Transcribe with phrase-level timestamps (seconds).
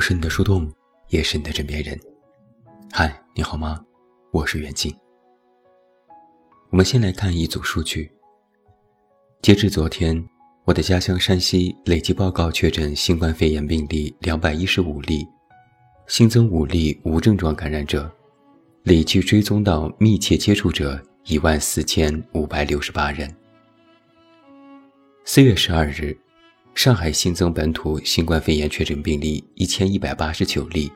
[0.00, 0.66] 我是你的树洞，
[1.08, 2.00] 也是你的枕边人。
[2.90, 3.84] 嗨，你好吗？
[4.30, 4.90] 我是袁静。
[6.70, 8.10] 我们先来看一组数据。
[9.42, 10.26] 截至昨天，
[10.64, 15.28] 我的家乡山西累计报告确诊新冠肺炎病例两百一十五例，
[16.06, 18.10] 新增五例无症状感染者，
[18.84, 23.30] 累计追踪到密切接触者一万四千五百六十八人。
[25.26, 26.18] 四月十二日。
[26.74, 30.90] 上海新增本土新冠肺炎确诊病例一千一百八十九例，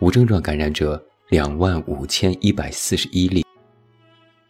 [0.00, 3.44] 无症状感染者两万五千一百四十一例。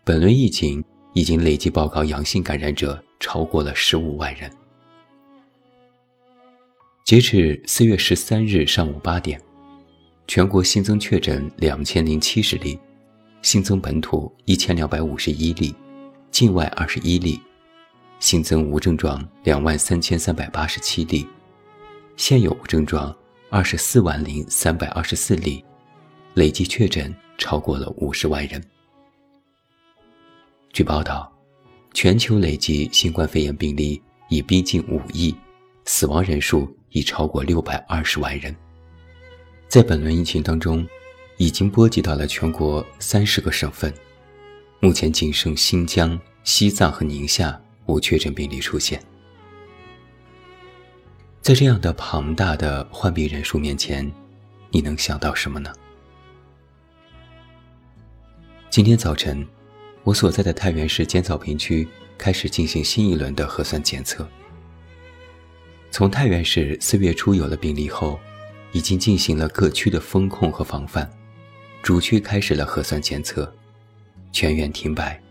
[0.04, 4.50] 本轮疫情已经累计报告阳性感染者超过了十五万人。
[7.04, 9.38] 截至四月十三日上午八点，
[10.26, 12.78] 全国新增确诊两千零七十例，
[13.42, 15.74] 新增本土一千两百五十一例，
[16.30, 17.38] 境外二十一例。
[18.24, 21.28] 新增无症状两万三千三百八十七例，
[22.16, 23.14] 现有无症状
[23.50, 25.62] 二十四万零三百二十四例，
[26.32, 28.64] 累计确诊超过了五十万人。
[30.72, 31.30] 据报道，
[31.92, 34.00] 全球累计新冠肺炎病例
[34.30, 35.36] 已逼近五亿，
[35.84, 38.56] 死亡人数已超过六百二十万人。
[39.68, 40.88] 在本轮疫情当中，
[41.36, 43.92] 已经波及到了全国三十个省份，
[44.80, 47.60] 目前仅剩新疆、西藏和宁夏。
[47.86, 49.02] 无确诊病例出现，
[51.42, 54.10] 在这样的庞大的患病人数面前，
[54.70, 55.72] 你能想到什么呢？
[58.70, 59.46] 今天早晨，
[60.02, 64.26] 我所在的太原市尖草坪区开始进行新一轮的核酸检测。
[65.90, 68.18] 从太原市四月初有了病例后，
[68.72, 71.08] 已经进行了各区的风控和防范，
[71.82, 73.54] 主区开始了核酸检测，
[74.32, 75.22] 全员停摆，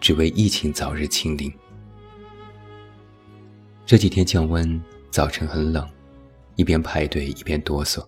[0.00, 1.52] 只为疫情早日清零。
[3.84, 5.86] 这几天降温，早晨很冷，
[6.54, 8.02] 一边排队一边哆嗦。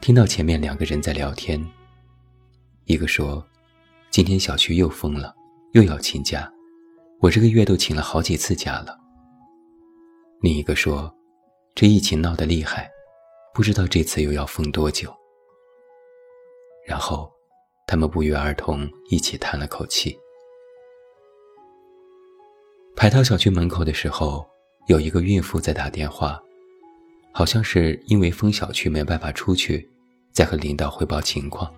[0.00, 1.64] 听到前面两个人在聊天，
[2.84, 3.46] 一个说
[4.10, 5.34] ：“今天小区又封了，
[5.72, 6.50] 又要请假，
[7.20, 8.98] 我这个月都请了好几次假了。”
[10.42, 11.14] 另一个说
[11.74, 12.90] ：“这疫情闹得厉害，
[13.54, 15.14] 不知道这次又要封多久。”
[16.84, 17.30] 然后，
[17.86, 20.18] 他们不约而同一起叹了口气。
[23.00, 24.46] 排到小区门口的时候，
[24.86, 26.38] 有一个孕妇在打电话，
[27.32, 29.88] 好像是因为封小区没办法出去，
[30.32, 31.72] 在和领导汇报情况。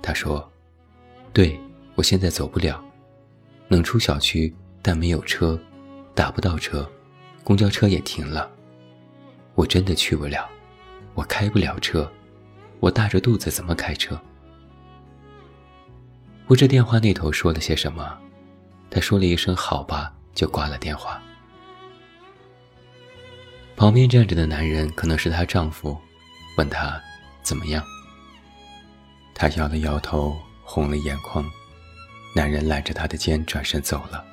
[0.00, 0.48] 她说
[1.34, 1.58] ：“对
[1.96, 2.80] 我现在走不了，
[3.66, 5.58] 能出小区，但没有车，
[6.14, 6.88] 打不到车，
[7.42, 8.48] 公交车也停了，
[9.56, 10.48] 我真的去不了，
[11.14, 12.08] 我开不了车，
[12.78, 14.16] 我大着肚子怎么开车？”
[16.46, 18.20] 不知电话那头说了些什么。
[18.94, 21.20] 他说了一声“好吧”，就挂了电话。
[23.74, 25.98] 旁边站着的男人可能是她丈夫，
[26.56, 27.02] 问她
[27.42, 27.84] 怎么样。
[29.34, 31.44] 她摇了摇头，红了眼眶。
[32.36, 34.24] 男人揽着她的肩转身走了。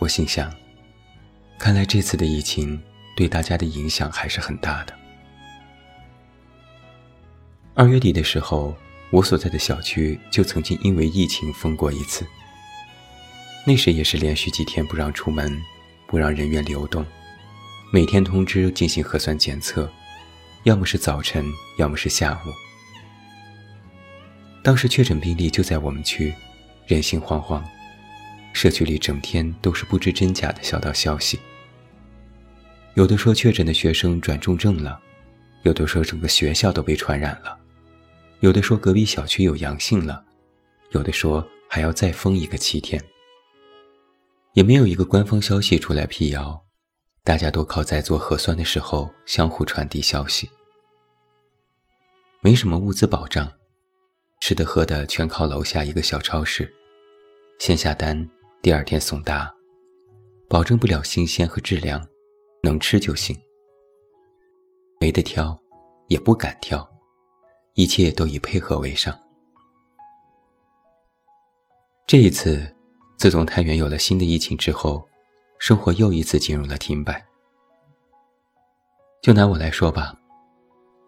[0.00, 0.52] 我心想，
[1.56, 2.82] 看来这次的疫情
[3.16, 4.92] 对大家的影响还是很大的。
[7.74, 8.76] 二月底的时候，
[9.10, 12.26] 我所在的小区就曾经因为疫情封过一次。
[13.66, 15.58] 那时也是连续几天不让出门，
[16.06, 17.04] 不让人员流动，
[17.90, 19.90] 每天通知进行核酸检测，
[20.64, 22.50] 要么是早晨，要么是下午。
[24.62, 26.32] 当时确诊病例就在我们区，
[26.86, 27.62] 人心惶惶，
[28.52, 31.40] 社区里整天都是不知真假的小道消息。
[32.92, 35.00] 有的说确诊的学生转重症了，
[35.62, 37.58] 有的说整个学校都被传染了，
[38.40, 40.22] 有的说隔壁小区有阳性了，
[40.90, 43.02] 有的说还要再封一个七天。
[44.54, 46.64] 也没有一个官方消息出来辟谣，
[47.24, 50.48] 大家都靠在做核酸的时候相互传递消息。
[52.40, 53.52] 没什么物资保障，
[54.40, 56.72] 吃的喝的全靠楼下一个小超市，
[57.58, 58.28] 先下单，
[58.62, 59.52] 第二天送达，
[60.48, 62.06] 保证不了新鲜和质量，
[62.62, 63.36] 能吃就行。
[65.00, 65.60] 没得挑，
[66.06, 66.88] 也不敢挑，
[67.74, 69.18] 一切都以配合为上。
[72.06, 72.73] 这一次。
[73.24, 75.02] 自从太原有了新的疫情之后，
[75.58, 77.24] 生活又一次进入了停摆。
[79.22, 80.14] 就拿我来说吧，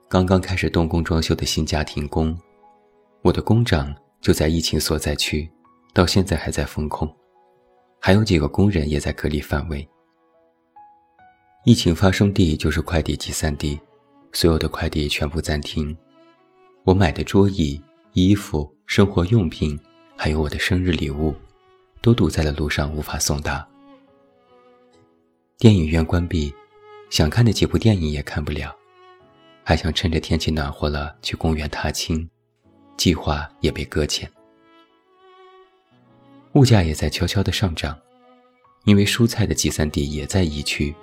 [0.08, 2.34] 刚刚开始动工装修的新家停工，
[3.20, 5.46] 我的工长就在疫情所在区，
[5.92, 7.06] 到现在还在封控，
[8.00, 9.86] 还有几个工人也在隔离范围。
[11.66, 13.78] 疫情发生地就是快递集散地，
[14.32, 15.94] 所有的快递全部暂停。
[16.84, 17.78] 我买的桌椅、
[18.14, 19.78] 衣服、生活用品，
[20.16, 21.34] 还有我的生日礼物。
[22.06, 23.66] 都堵在了路上，无法送达。
[25.58, 26.54] 电影院关闭，
[27.10, 28.72] 想看的几部电影也看不了，
[29.64, 32.30] 还想趁着天气暖和了去公园踏青，
[32.96, 34.30] 计划也被搁浅。
[36.52, 37.98] 物价也在悄悄的上涨，
[38.84, 40.94] 因为蔬菜的集散地也在疫区。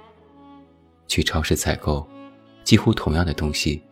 [1.09, 2.07] 去超市采购，
[2.63, 3.83] 几乎同样的东西，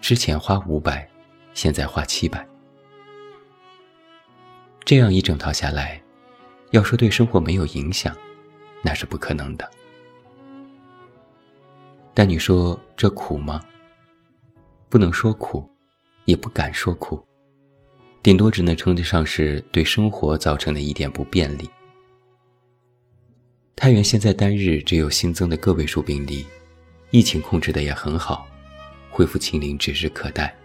[0.00, 1.06] 之前花五百，
[1.52, 2.48] 现在花七百。
[4.86, 6.00] 这样一整套下来，
[6.70, 8.16] 要说对生活没有影响，
[8.82, 9.70] 那是不可能的。
[12.12, 13.62] 但你说这苦吗？
[14.88, 15.68] 不能说苦，
[16.24, 17.22] 也不敢说苦。
[18.22, 21.68] 顶多只能称得上是对生活造成的一点不便利。
[23.76, 26.46] 太原现在单日只有新增的个位数病例，
[27.10, 28.46] 疫情控制的也很好，
[29.10, 30.56] 恢复清零指日可待。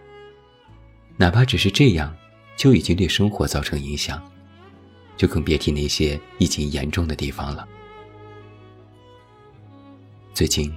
[1.18, 2.16] 哪怕只是这样，
[2.56, 4.22] 就已经对生活造成影响，
[5.16, 7.66] 就更别提那些疫情严重的地方了。
[10.34, 10.74] 最近，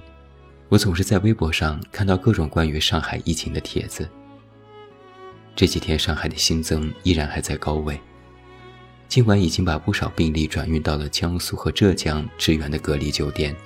[0.68, 4.08] 我总是在微博上看到各种关于上海疫情的帖子。
[5.54, 7.98] 这几天上海的新增依然还在高位，
[9.08, 13.56] 尽管已经把不少病例转运到了江苏和浙江支援的隔离酒店，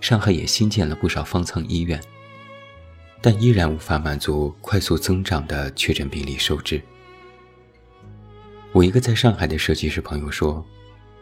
[0.00, 2.02] 上海也新建了不少方舱医院，
[3.20, 6.82] 但依然无法满足快速增长的确诊病例收治。
[8.72, 10.64] 我一个在上海的设计师朋友说，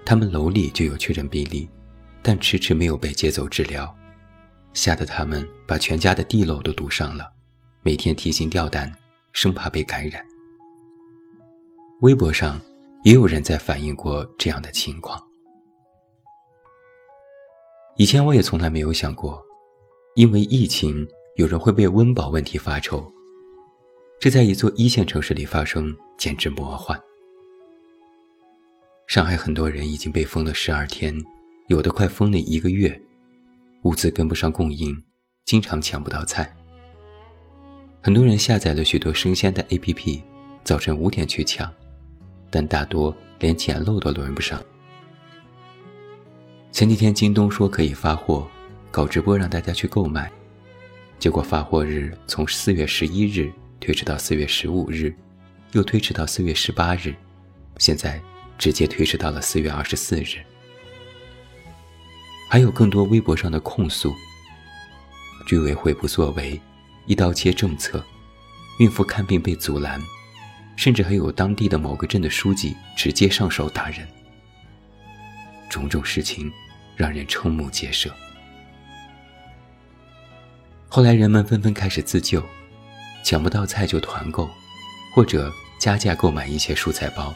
[0.05, 1.69] 他们楼里就有确诊病例，
[2.23, 3.93] 但迟迟没有被接走治疗，
[4.73, 7.33] 吓得他们把全家的地漏都堵上了，
[7.83, 8.93] 每天提心吊胆。
[9.33, 10.27] 生怕被感染。
[12.01, 12.61] 微博上
[13.05, 15.23] 也有人在反映过这样的情况。
[17.97, 19.41] 以前我也从来没有想过，
[20.17, 21.07] 因为疫情
[21.37, 23.09] 有人会被温饱问题发愁。
[24.19, 27.01] 这在一座一线城市里发生，简直魔幻。
[29.11, 31.13] 上海很多人已经被封了十二天，
[31.67, 32.97] 有的快封了一个月，
[33.83, 34.97] 物资跟不上供应，
[35.45, 36.49] 经常抢不到菜。
[38.01, 40.23] 很多人下载了许多生鲜的 APP，
[40.63, 41.69] 早晨五点去抢，
[42.51, 44.63] 但大多连捡漏都轮不上。
[46.71, 48.49] 前几天京东说可以发货，
[48.93, 50.31] 搞直播让大家去购买，
[51.19, 55.13] 结果发货日从四月十一日推迟到四月十五日，
[55.73, 57.13] 又推迟到四月十八日，
[57.79, 58.23] 现在
[58.61, 60.37] 直接推迟到了四月二十四日。
[62.47, 64.15] 还有更多微博上的控诉，
[65.47, 66.61] 居委会不作为。
[67.07, 68.05] 一刀切政策，
[68.79, 70.01] 孕妇看病被阻拦，
[70.77, 74.07] 甚至还有当地的某个镇的书记直接上手打人。
[75.69, 76.53] 种种事情
[76.95, 78.15] 让人瞠目结舌。
[80.89, 82.45] 后来人们纷纷开始自救，
[83.25, 84.49] 抢不到菜就团购，
[85.15, 87.35] 或者加价购买一些蔬菜包。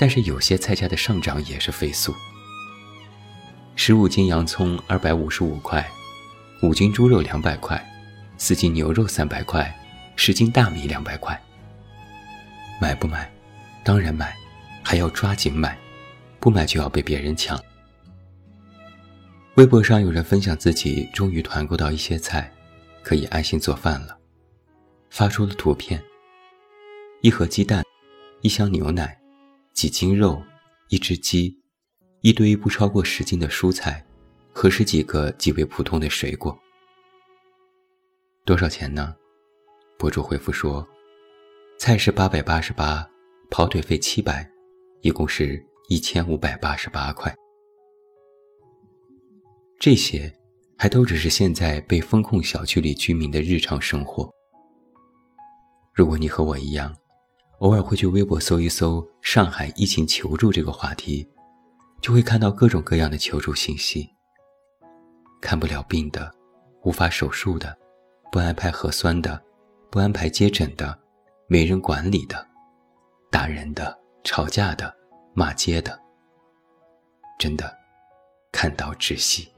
[0.00, 2.14] 但是有些菜价的上涨也是飞速，
[3.76, 5.86] 十五斤洋葱二百五十五块，
[6.62, 7.78] 五斤猪肉两百块。
[8.38, 9.70] 四斤牛肉三百块，
[10.16, 11.38] 十斤大米两百块。
[12.80, 13.30] 买不买？
[13.84, 14.34] 当然买，
[14.82, 15.78] 还要抓紧买，
[16.38, 17.62] 不买就要被别人抢。
[19.56, 22.50] 微博上有人分享自己终于团购到一些菜，
[23.02, 24.16] 可以安心做饭了，
[25.10, 26.02] 发出了图片：
[27.20, 27.84] 一盒鸡蛋，
[28.40, 29.19] 一箱牛奶，
[29.80, 30.42] 几斤肉，
[30.90, 31.58] 一只鸡，
[32.20, 34.04] 一堆不超过十斤的蔬菜，
[34.52, 36.54] 和十几个极为普通的水果。
[38.44, 39.16] 多少钱呢？
[39.98, 40.86] 博主回复说
[41.80, 43.08] ：“菜是八百八十八，
[43.50, 44.46] 跑腿费七百，
[45.00, 45.58] 一共是
[45.88, 47.34] 一千五百八十八块。
[49.78, 50.30] 这些
[50.76, 54.30] 还都只是现在被封控小区里居民的日常生活。
[55.94, 56.94] 如果你和我一样，
[57.60, 61.28] 偶尔会去微博搜一搜‘上海疫情求助’这个话题，
[62.00, 64.08] 就会看到各种各样的求助信息：
[65.42, 66.30] 看不了病的，
[66.82, 67.76] 无法手术的。”
[68.32, 69.42] 不安排核酸的，
[69.90, 70.96] 不安排接诊的，
[71.48, 72.46] 没人管理的，
[73.28, 74.94] 打人的，吵架的，
[75.34, 76.00] 骂街的，
[77.40, 77.76] 真的
[78.52, 79.48] 看到窒息。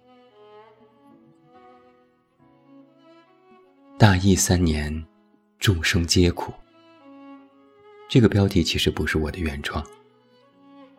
[3.99, 5.07] 大疫三年，
[5.59, 6.51] 众生皆苦。
[8.13, 9.83] 这个标题其实不是我的原创，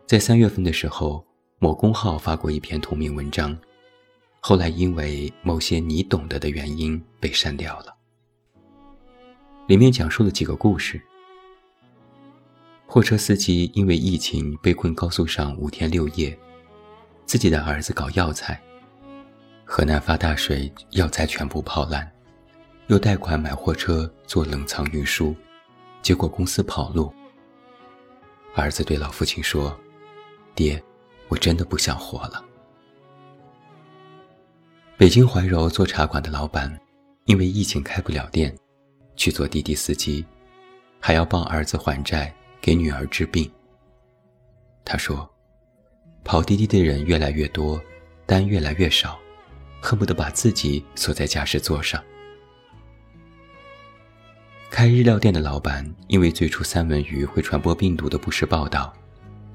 [0.07, 1.23] 在三月份的时候，
[1.59, 3.55] 某公号发过一篇同名文章。
[4.39, 7.95] 后来因为某些你懂得的原因被删掉了。
[9.67, 10.99] 里面讲述了几个故事：
[12.87, 16.35] 货车司机因为疫情被困高速上五天六夜，
[17.27, 18.59] 自己的儿子搞药材，
[19.65, 22.11] 河南发大水，药材全部泡烂，
[22.87, 25.35] 又贷款买货车做冷藏运输，
[26.03, 27.11] 结果公司跑路。
[28.53, 29.75] 儿子对老父亲说
[30.53, 30.83] ：“爹，
[31.29, 32.45] 我真的不想活了。”
[34.95, 36.79] 北京怀柔做茶馆的老板，
[37.25, 38.55] 因为疫情开不了店，
[39.15, 40.23] 去做滴滴司机，
[40.99, 42.31] 还要帮儿子还债，
[42.61, 43.51] 给女儿治病。
[44.85, 45.27] 他说
[46.23, 47.81] ：“跑滴滴的人越来越多，
[48.25, 49.17] 单越来越少，
[49.81, 52.03] 恨不得把自己锁在驾驶座上。”
[54.73, 58.91] 开日料店的老板因为最初三文鱼会传播病毒的不实报道，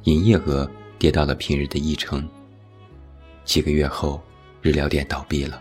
[0.05, 2.27] 营业额跌到了平日的一成。
[3.45, 4.23] 几个月后，
[4.63, 5.61] 日料店倒闭了。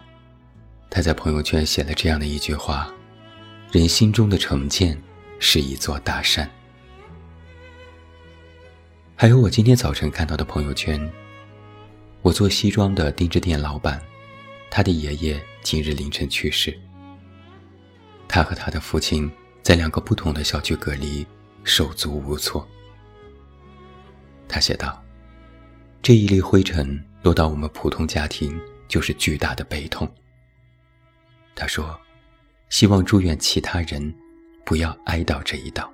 [0.91, 2.93] 他在朋友圈写了这样的一句话
[3.73, 4.95] ：“人心中的成见
[5.39, 6.47] 是一座大山。”
[9.17, 11.01] 还有我今天早晨看到的朋友圈，
[12.21, 13.99] 我做西装的定制店老板，
[14.69, 16.77] 他的爷爷今日凌晨去世。
[18.27, 19.27] 他和他的父亲。
[19.67, 21.27] 在两个不同的小区隔离，
[21.65, 22.65] 手足无措。
[24.47, 25.03] 他写道
[26.01, 28.57] ：“这一粒灰尘落到我们普通家庭，
[28.87, 30.09] 就是巨大的悲痛。”
[31.53, 31.99] 他说
[32.71, 34.15] ：“希望祝愿其他人
[34.63, 35.93] 不要挨到这一道。”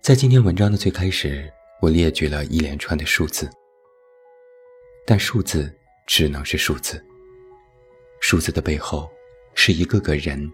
[0.00, 3.46] 在今天文章的最开始，我列举了一连串的数字，
[5.04, 5.70] 但数字
[6.06, 7.04] 只能是数字。
[8.22, 9.06] 数字的背后。
[9.62, 10.50] 是一个个人，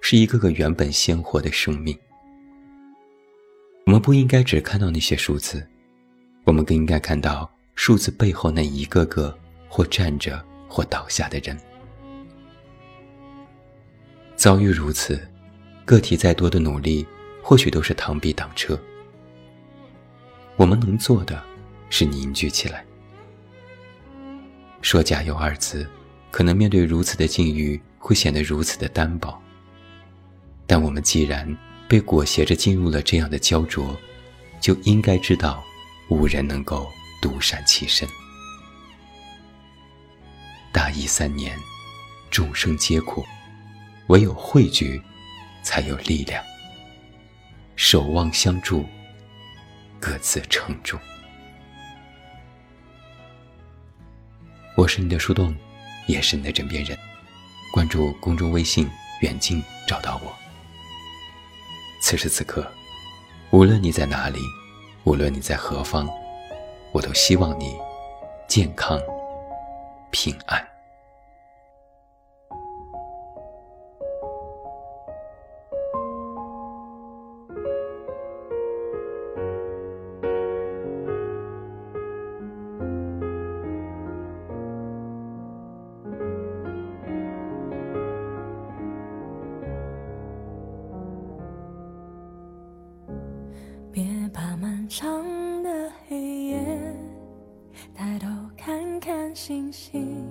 [0.00, 1.98] 是一个个原本鲜活的生命。
[3.84, 5.66] 我们不应该只看到那些数字，
[6.44, 9.36] 我们更应该看到数字背后那一个个
[9.68, 11.58] 或站着或倒下的人。
[14.36, 15.20] 遭遇如此，
[15.84, 17.04] 个体再多的努力，
[17.42, 18.80] 或许都是螳臂挡车。
[20.54, 21.42] 我们能做的，
[21.90, 22.86] 是凝聚起来。
[24.80, 25.84] 说“加油”二字，
[26.30, 27.82] 可能面对如此的境遇。
[28.04, 29.34] 会显得如此的单薄。
[30.66, 31.56] 但我们既然
[31.88, 33.96] 被裹挟着进入了这样的焦灼，
[34.60, 35.64] 就应该知道，
[36.10, 36.86] 无人能够
[37.22, 38.06] 独善其身。
[40.70, 41.58] 大疫三年，
[42.30, 43.24] 众生皆苦，
[44.08, 45.00] 唯有汇聚，
[45.62, 46.44] 才有力量。
[47.74, 48.84] 守望相助，
[49.98, 50.98] 各自撑住。
[54.76, 55.56] 我是你的树洞，
[56.06, 56.98] 也是你的枕边人。
[57.74, 58.88] 关注公众微信
[59.18, 60.32] “远近”，找到我。
[62.00, 62.64] 此时此刻，
[63.50, 64.38] 无论你在哪里，
[65.02, 66.08] 无论你在何方，
[66.92, 67.76] 我都希望你
[68.46, 68.96] 健康
[70.12, 70.64] 平安。
[94.84, 96.60] 漫长的黑夜，
[97.94, 100.28] 抬头看看星星，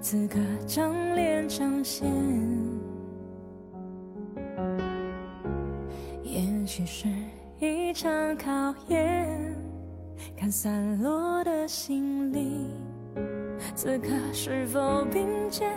[0.00, 0.38] 此刻
[0.68, 2.08] 正脸呈现。
[6.22, 7.08] 也许是
[7.58, 9.52] 一场考验，
[10.36, 12.68] 看散落的心灵，
[13.74, 15.68] 此刻是否并肩？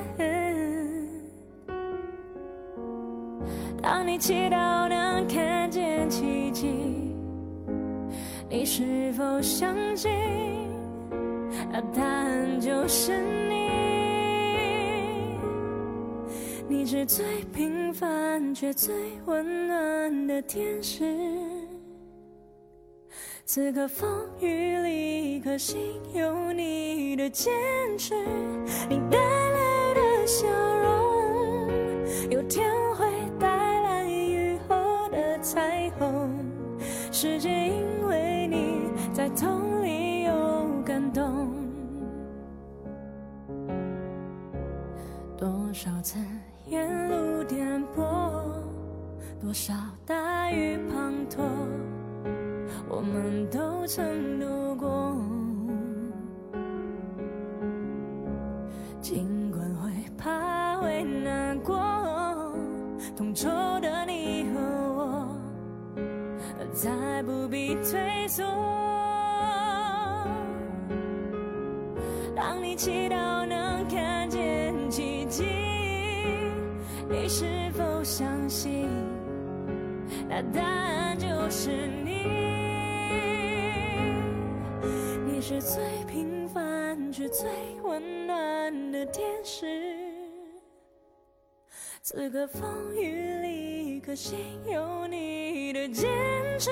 [3.82, 6.83] 当你祈祷能看见奇迹，
[8.54, 10.12] 你是否相信？
[11.72, 13.18] 那答案就是
[13.50, 13.68] 你，
[16.68, 18.94] 你是最平凡却最
[19.26, 21.04] 温暖的天使。
[23.44, 24.08] 此刻风
[24.40, 27.52] 雨里，可心有你的坚
[27.98, 28.14] 持，
[28.88, 30.46] 你带来的笑
[30.84, 31.72] 容，
[32.30, 33.08] 有天会
[33.40, 36.30] 带来雨后的彩虹。
[37.12, 38.03] 世界因
[49.54, 49.72] 少
[50.04, 51.44] 大雨滂沱，
[52.90, 55.16] 我们都曾度过。
[59.00, 61.78] 尽管会怕会难过，
[63.16, 63.48] 同舟
[63.80, 64.60] 的你和
[64.96, 65.28] 我，
[66.74, 68.44] 再不必退缩。
[72.36, 75.46] 当你祈祷能看见奇迹，
[77.08, 78.90] 你是否相信？
[80.36, 81.70] 那答案就是
[82.04, 82.26] 你。
[85.28, 87.48] 你是最平凡却最
[87.84, 90.02] 温暖的天使。
[92.02, 93.12] 此刻风雨
[93.44, 96.10] 里，可心有你的坚
[96.58, 96.72] 持，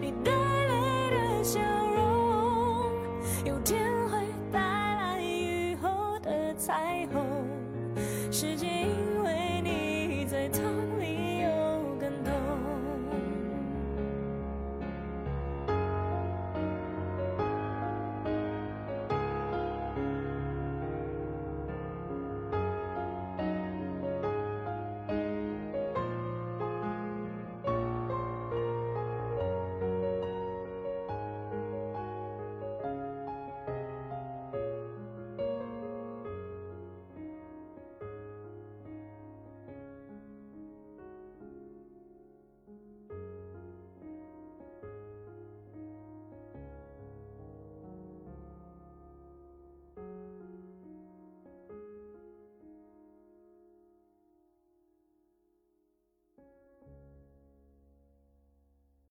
[0.00, 1.89] 你带来的笑容。